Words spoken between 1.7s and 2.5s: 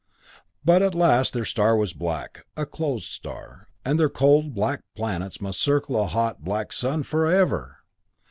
was black,